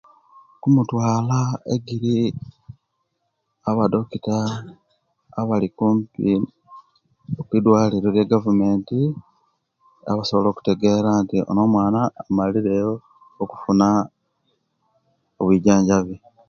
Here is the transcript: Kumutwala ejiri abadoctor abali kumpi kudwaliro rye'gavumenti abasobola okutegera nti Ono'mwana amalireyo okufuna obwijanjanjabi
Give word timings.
Kumutwala 0.61 1.39
ejiri 1.73 2.15
abadoctor 3.69 4.47
abali 5.39 5.67
kumpi 5.77 6.29
kudwaliro 7.49 8.07
rye'gavumenti 8.11 8.99
abasobola 10.11 10.47
okutegera 10.49 11.11
nti 11.23 11.37
Ono'mwana 11.51 12.01
amalireyo 12.27 12.91
okufuna 13.43 13.87
obwijanjanjabi 15.39 16.15